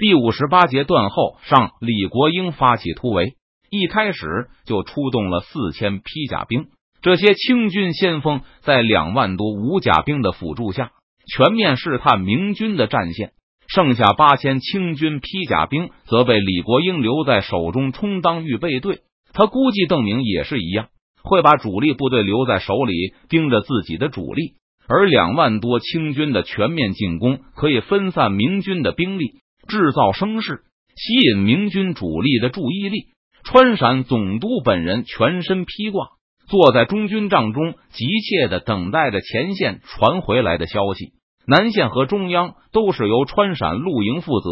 [0.00, 3.34] 第五十八节断后，上李国英发起突围，
[3.68, 6.68] 一开始就出动了四千披甲兵。
[7.02, 10.92] 这些清军先锋在两万多武甲兵的辅助下，
[11.26, 13.32] 全面试探明军的战线。
[13.68, 19.00] 剩下八千清军披甲兵则被李国英留在手中，充当预备队。
[19.34, 20.88] 他估计邓明也是一样，
[21.22, 24.54] 会把主力部队留在手里，盯着自己的主力。
[24.88, 29.34] 而两万多清军的全面进攻，可以分散明军的兵力，
[29.70, 30.64] 制造声势，
[30.96, 33.06] 吸引明军主力的注意力。
[33.42, 36.08] 川陕总督本人全身披挂，
[36.46, 41.12] 坐在中军帐中，急切的等待着前线传回来的消息。
[41.46, 44.50] 南线和中央都是由川陕陆营负责。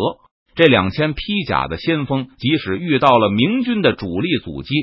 [0.55, 4.75] 这两千披甲的先锋，即使遇到了明军的主力阻击，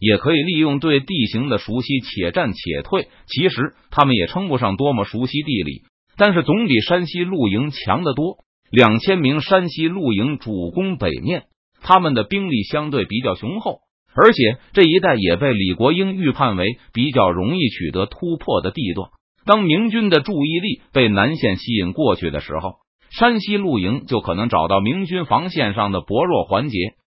[0.00, 3.08] 也可以利用对地形的熟悉，且战且退。
[3.28, 5.82] 其实他们也称不上多么熟悉地理，
[6.16, 8.38] 但是总比山西陆营强得多。
[8.72, 11.44] 两千名山西陆营主攻北面，
[11.82, 13.80] 他们的兵力相对比较雄厚，
[14.14, 19.10] 而且这一带也被李国英预判为比较容易取得突破的地段。
[19.44, 22.76] 当明军的注意力被南线吸引过去的时候，
[23.10, 26.78] 山西陆营就可能找到明军防线上的薄弱环节，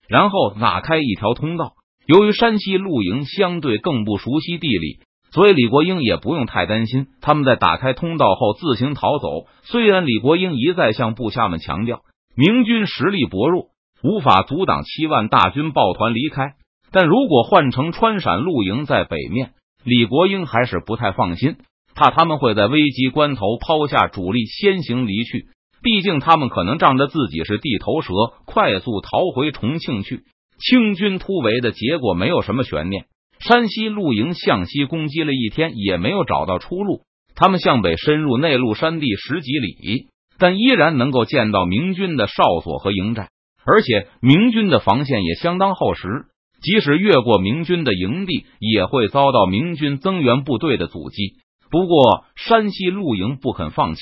[0.08, 1.74] 然后打开一条通道。
[2.06, 5.00] 由于山西陆营相对更不熟悉地理，
[5.32, 9.46] 所以李国英也不用太担心他们在打开通道后自行逃走。
[9.62, 12.02] 虽然李国英一再向部下们强调
[12.36, 13.68] 明军实力薄弱，
[14.02, 16.54] 无法阻挡七万大军抱团离开，
[16.90, 19.52] 但如果换成川陕陆营在北面，
[19.84, 21.56] 李国英还是不太放心。
[21.94, 25.48] 怕他们会在危急关头抛下主力先行离去，
[25.82, 28.12] 毕竟他们可能仗着自己是地头蛇，
[28.46, 30.22] 快速逃回重庆去。
[30.58, 33.04] 清军突围的结果没有什么悬念，
[33.42, 37.02] 山西陆营向西攻击了一天，也没有找到出路。
[37.34, 40.06] 他们向北深入内陆山地十几里，
[40.38, 43.30] 但依然能够见到明军的哨所和营寨，
[43.64, 46.26] 而且明军的防线也相当厚实。
[46.62, 51.34] 即使越过明军的营地，也会遭到明军增援部队的阻击。
[51.68, 54.00] 不过，山西陆营不肯放弃，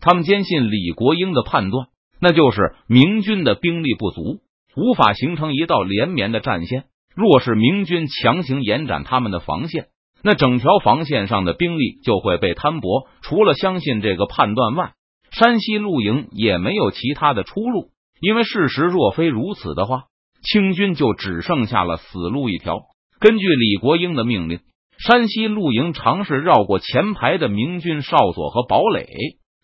[0.00, 1.86] 他们坚信李国英的判断，
[2.20, 4.40] 那就是明军的兵力不足，
[4.74, 6.86] 无法形成一道连绵的战线。
[7.20, 9.88] 若是明军强行延展他们的防线，
[10.24, 13.06] 那整条防线上的兵力就会被摊薄。
[13.20, 14.92] 除了相信这个判断外，
[15.30, 17.90] 山西陆营也没有其他的出路。
[18.20, 20.04] 因为事实若非如此的话，
[20.42, 22.80] 清军就只剩下了死路一条。
[23.20, 24.60] 根据李国英的命令。
[25.02, 29.06] 山西陆营尝试绕过前排的明军哨所和堡垒，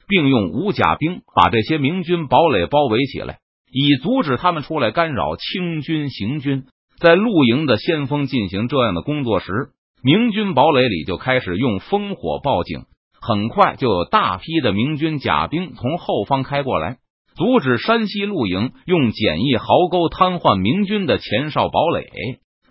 [0.08, 3.36] 并用武甲兵把这些明军堡垒包围起来，
[3.70, 6.64] 以阻止他们出来干扰清军行军。
[6.98, 9.68] 在陆营的先锋进行这样的工作时，
[10.02, 12.84] 明军堡垒里就开始用烽火报警。
[13.20, 16.98] 很快就有大批的明军甲兵从后方开过来，
[17.34, 22.06] 阻止山西陆营用简易壕沟瘫痪明军的前哨堡垒。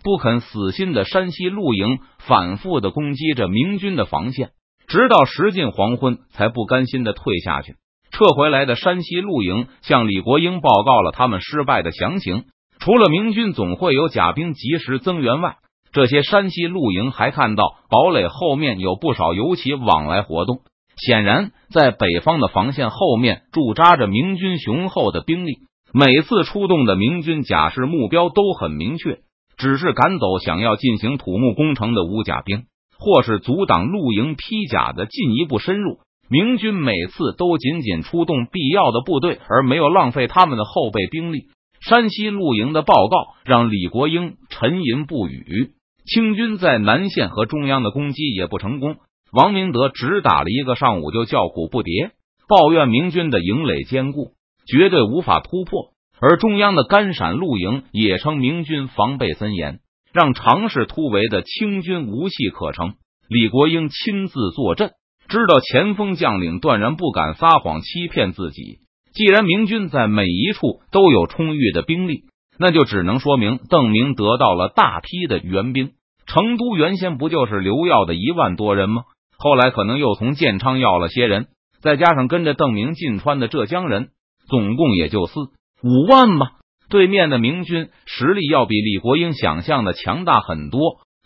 [0.02, 4.50] 不肯死心的山西陆营反复的攻击着明军的防线，
[4.86, 7.74] 直到时近黄昏，才不甘心的退下去。
[8.12, 12.44] 撤回来的山西陆营向李国英报告了他们失败的详情。
[12.86, 15.56] 除了明军总会有甲兵及时增援外，
[15.90, 20.58] 这些山西陆营还看到堡垒后面有不少游骑往来活动。
[20.96, 25.54] 显然，在北方的防线后面驻扎着明军雄厚的兵力。
[25.92, 29.18] 每次出动的明军甲士目标都很明确。
[29.58, 32.66] 只是赶走想要进行土木工程的武甲兵，
[33.00, 35.98] 或是阻挡露营披甲的进一步深入。
[36.30, 41.46] 明军每次都仅仅出动必要的部队，而没有浪费他们的后备兵力。
[41.88, 45.70] 山西露营的报告让李国英沉吟不语。
[46.04, 48.96] 清军在南线和中央的攻击也不成功。
[49.30, 52.10] 王明德只打了一个上午就叫苦不迭，
[52.48, 54.32] 抱怨明军的营垒坚固，
[54.66, 55.92] 绝对无法突破。
[56.20, 59.78] 而中央的甘陕陆营也称明军防备森严，
[60.12, 62.94] 让尝试突围的清军无戏可乘。
[63.28, 64.90] 李国英亲自坐镇，
[65.28, 68.80] 知道前锋将领断然不敢撒谎欺骗自己。
[69.16, 72.24] 既然明军在每一处都有充裕的兵力，
[72.58, 75.92] 那就只能说明邓明得到了大批的援兵。
[76.26, 79.04] 成都原先不就是刘耀的一万多人吗？
[79.38, 81.46] 后来可能又从建昌要了些人，
[81.80, 84.08] 再加上跟着邓明进川的浙江人，
[84.50, 85.40] 总共也就四。
[85.82, 86.50] 五万吧，
[86.90, 90.80] 对面的明军实力要比李国英想象的强大很多，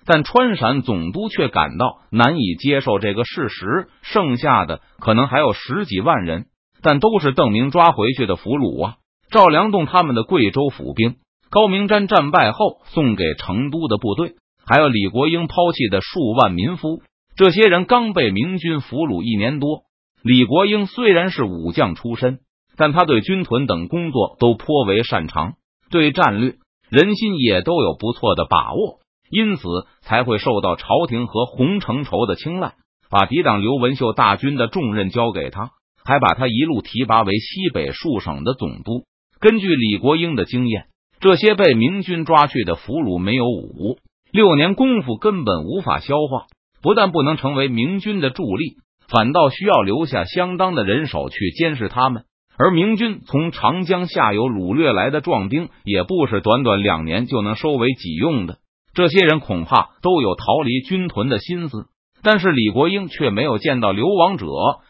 [0.06, 3.88] 但川陕总督却感到难以接受这个事实。
[4.03, 6.47] 剩下的可能还有十几万人，
[6.82, 8.97] 但都是邓明抓回去的俘虏啊！
[9.31, 11.17] 赵良栋他们的贵州府兵，
[11.50, 14.35] 高明瞻战败后送给成都的部队，
[14.67, 17.03] 还有李国英抛弃的数万民夫，
[17.37, 19.82] 这些人刚被明军俘虏一年多。
[20.23, 22.41] 李国英虽然是武将出身。
[22.77, 25.53] 但他对军屯等工作都颇为擅长，
[25.91, 26.55] 对战略、
[26.88, 29.00] 人心也都有不错的把握，
[29.31, 29.62] 因此
[30.00, 32.73] 才会受到朝廷和洪承畴的青睐，
[33.11, 35.73] 把抵挡刘文秀大军的重任交给他，
[36.05, 39.05] 还把他一路提拔为西北数省的总督。
[39.41, 40.87] 根据李国英的经验，
[41.20, 43.99] 这些被明军抓去的俘虏没有五
[44.32, 46.47] 六年功夫根本无法消化。
[46.82, 48.76] 不但不能成为明军的助力，
[49.06, 52.25] 反倒需要留下相当的人手去监视他们。
[52.56, 58.61] 而明军从长江下游掳掠来的壮丁，也不是短短两年就能收为己用的。
[58.94, 61.85] 这些人恐怕都有逃离军屯的心思。
[62.22, 64.46] 但是李国英却没有见到流亡者。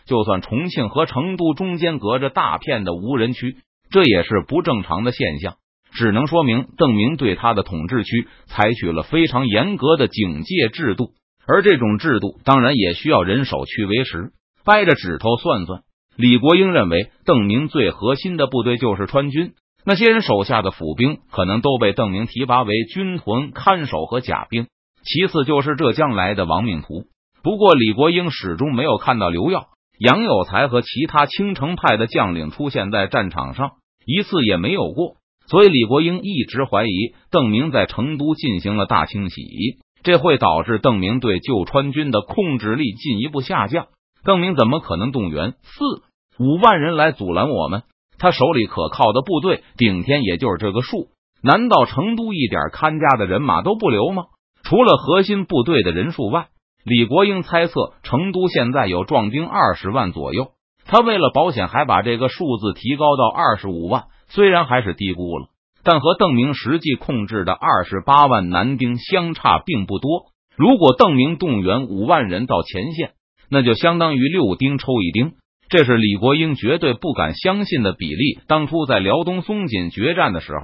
[0.06, 3.56] 就算重庆和成都中间隔着大片的无人区，
[3.90, 5.54] 这也是不正常的现象，
[5.92, 11.12] 只能说明邓明对他的统治区采取了非常严格的警戒制度。
[11.46, 14.30] 而这种制度当然也需要人手去维持。
[14.64, 15.82] 掰着指头算算，
[16.16, 19.52] 李国英认为邓明最核心的部队就是川军，
[19.84, 24.66] 那些人手下的府兵可能都被邓明提拔为军屯看守和甲兵。
[25.02, 27.04] 其次就是浙江来的亡命徒。
[27.42, 33.72] 不过李国英始终没有看到刘耀、杨有才和其他青城派的将领出现在战场上，
[34.04, 35.16] 一次也没有过。
[35.46, 39.42] 所以李国英一直怀疑邓明在成都进行了大清洗。
[40.02, 43.88] 这会导致邓明对旧川军的控制力进一步下降。
[44.25, 45.84] 邓明怎么可能动员四
[46.38, 47.82] 五万人来阻拦我们？
[48.19, 51.08] 他手里可靠的部队顶天也就是这个数。
[51.42, 54.25] 难道成都一点看家的人马都不留吗？
[54.62, 56.48] 除了核心部队的人数外，
[56.84, 60.52] 李国英猜测成都现在有壮丁二十万左右。
[60.86, 65.46] 他为了保险，还把这个数字提高到二十五万，虽然还是低估了。
[65.82, 70.24] 但和邓明实际控制的二十八万男丁相差并不多。
[70.56, 73.12] 如果邓明动员五万人到前线，
[73.50, 75.32] 那就相当于六丁抽一丁，
[75.68, 78.40] 这是李国英绝对不敢相信的比例。
[78.46, 80.60] 当初在辽东松锦决战的时候，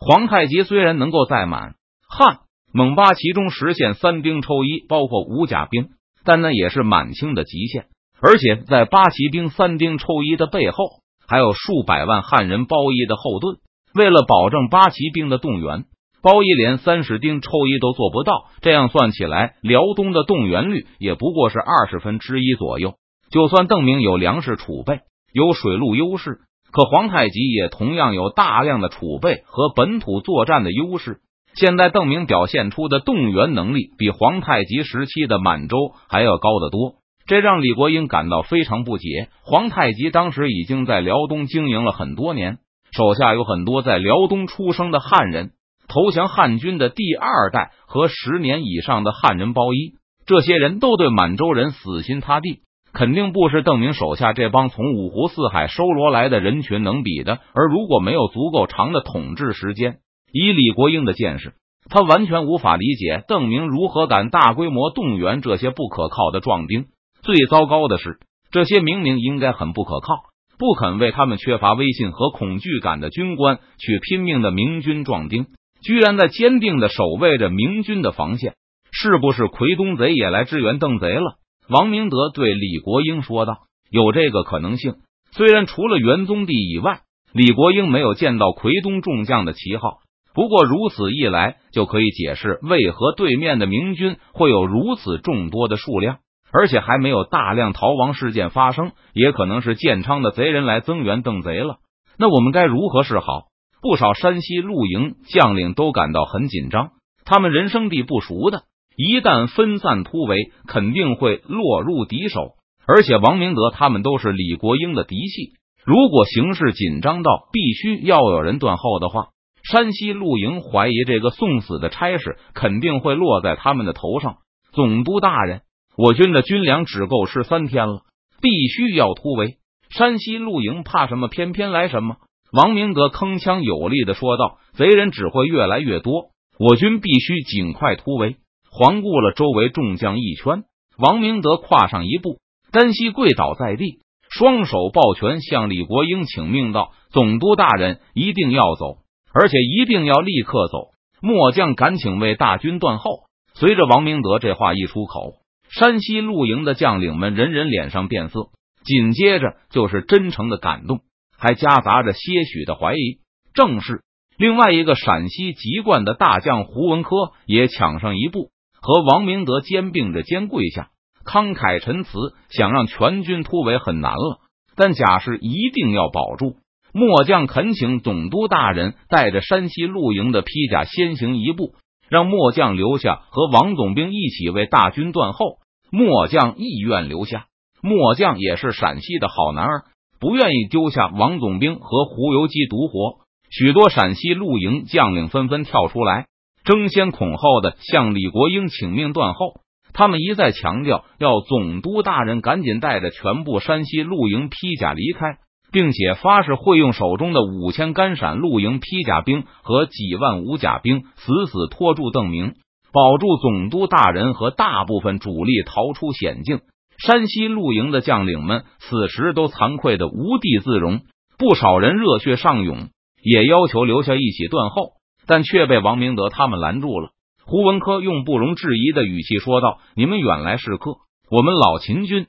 [0.00, 1.74] 皇太极虽然能够在满
[2.08, 2.40] 汉
[2.72, 5.88] 蒙八旗中实现三兵抽一，包括五甲兵，
[6.24, 7.86] 但那也是满清的极限。
[8.20, 10.84] 而且在八旗兵三兵抽一的背后，
[11.26, 13.56] 还有数百万汉人包衣的后盾。
[13.94, 15.84] 为了保证八旗兵的动员，
[16.20, 18.46] 包衣连三十丁抽一都做不到。
[18.60, 22.94] 这样算起来，辽东的动员率也不过是二十分之一左右。
[23.30, 25.00] 就算邓明有粮食储备，
[25.32, 31.20] 有水陆优势，可皇太极也同样有大量的储备和本土作战的优势。
[31.58, 35.76] 现在邓明表现出的动员能力，比皇太极时期的满洲
[36.08, 36.94] 还要高得多，
[37.26, 39.28] 这让李国英感到非常不解。
[39.42, 42.58] 皇太极当时已经在辽东经营了很多年。
[42.92, 45.50] 手下有很多在辽东出生的汉人，
[45.88, 49.94] 投降汉军的第二代和十年以上的汉人包衣，
[50.26, 52.60] 这些人都对满洲人死心塌地，
[52.92, 57.40] 肯定不是邓明手下这帮从五湖四海收罗来的人群能比的。
[57.52, 59.96] 而如果没有足够长的统治时间，
[60.32, 61.54] 以李国英的见识，
[61.88, 66.86] 他完全无法理解邓明如何敢大规模动员这些不可靠的壮丁。
[67.22, 68.18] 最糟糕的是，
[68.50, 70.24] 这些明明应该很不可靠。
[70.58, 75.46] 不肯为他们缺乏威信和恐惧感的军官去拼命的明军壮丁，
[75.82, 78.54] 居然在坚定的守卫着明军的防线，
[78.90, 81.36] 是不是奎东贼也来支援邓贼了？
[81.68, 83.58] 王明德对李国英说道
[83.88, 84.96] ：“有这个可能性。
[85.30, 87.02] 虽然除了元宗帝以外，
[87.32, 89.98] 李国英没有见到奎东众将的旗号，
[90.38, 96.18] 不过如此一来，就可以解释为何对面的明军会有如此众多的数量。”
[96.52, 101.78] 而且还没有大量逃亡事件发生，也可能是建昌的贼人来增援邓贼了。
[102.20, 103.48] 那我们该如何是好？
[103.82, 106.90] 不少山西露营将领都感到很紧张，
[107.24, 108.62] 他们人生地不熟的，
[108.96, 112.52] 一旦分散突围，肯定会落入敌手。
[112.86, 115.54] 而且王明德他们都是李国英的嫡系，
[115.84, 119.30] 如果形势紧张到必须要有人断后的话，
[119.70, 124.38] 山西露营怀疑这个送死的差事肯定会落在他们的头上。
[124.72, 125.60] 总督大人。
[125.96, 128.02] 我军的军粮只够吃三天了，
[128.40, 129.56] 必须要突围。
[129.90, 131.26] 山西露营怕什么？
[131.26, 132.18] 偏偏来什么？
[132.52, 138.36] 王明德铿锵有力的说道：“贼人只会越来越多，我军必须尽快突围。”
[138.70, 140.62] 环顾了周围众将一圈，
[140.98, 142.38] 王明德跨上一步，
[142.70, 143.98] 单膝跪倒在地，
[144.30, 148.98] 双手抱拳向李国英请命道：“总督大人一定要走，
[149.38, 150.88] 而且一定要立刻走。
[151.20, 155.34] 末将敢请为大军断后。”随着王明德这话一出口。
[155.70, 158.48] 山西露营的将领们人人脸上变色，
[158.84, 161.00] 紧接着就是真诚的感动，
[161.36, 163.18] 还夹杂着些许的怀疑。
[163.52, 164.02] 正是
[164.38, 170.88] 另外一个陕西籍贯的大将胡文科也抢上一步，和王明德肩并着肩跪下，
[171.24, 172.10] 慷慨陈词，
[172.48, 174.38] 想让全军突围很难了，
[174.74, 176.56] 但甲士一定要保住。
[176.92, 181.74] 末将恳请总督大人带着山西陆营的披甲先行一步，
[182.08, 185.58] 让末将留下和王总兵一起为大军断后。
[185.90, 187.46] 末将意愿留下，
[187.82, 189.84] 末将也是陕西的好男儿，
[190.20, 193.20] 不愿意丢下王总兵和胡游基独活。
[193.50, 196.26] 许多陕西陆营将领纷纷跳出来，
[196.64, 199.62] 争先恐后的向李国英请命断后。
[199.94, 205.38] 他们一再强调要总督大人赶紧带着全部山西陆营披甲离开，
[205.70, 212.54] 并且发誓会用手中的五千甘陕露营披甲兵和几万武甲兵死死拖住邓明，
[212.92, 216.60] 保住总督大人和大部分主力逃出险境。
[216.98, 221.02] 山西陆营的将领们此时都惭愧的无地自容，
[221.38, 222.88] 不少人热血上涌。
[223.22, 224.92] 也要求留下一起断后，
[225.26, 227.10] 但却被王明德他们拦住了。
[227.44, 230.98] 胡文科用不容置疑的语气说道：“你们远来是客，
[231.30, 232.26] 我们老秦军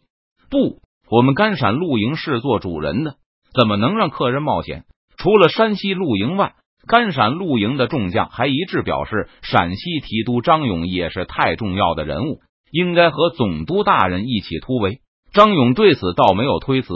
[0.49, 3.15] 不，我们甘陕露营是做主人的，
[3.53, 4.83] 怎么能让客人冒险？”
[5.17, 6.53] 除了山西露营外，
[6.87, 12.39] 甘陕露营的众将还一致表示，陕西提督张勇也是太重要的人物，
[12.71, 15.01] 应该和总督大人一起突围。
[15.33, 16.93] 张勇对此倒没有推辞。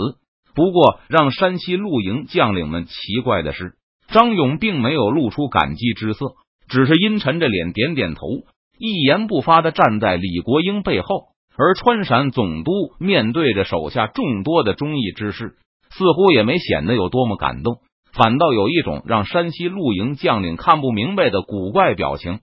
[0.56, 3.74] 不过，让山西露营将领们奇怪的是。
[4.08, 6.34] 张勇并没有露出感激之色，
[6.68, 8.28] 只是阴沉着脸点点头，
[8.78, 11.34] 一言不发的站在李国英背后。
[11.58, 15.56] 而川陕总督面对着手下众多的忠义之士，
[15.98, 17.78] 似乎也没显得有多么感动，
[18.14, 22.40] 反倒有一种让山西露营将领看不明白的古怪表情。